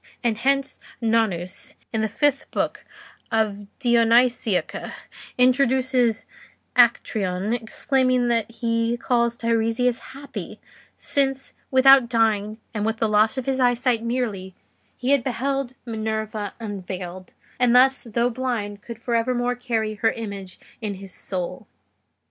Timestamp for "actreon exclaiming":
6.75-8.27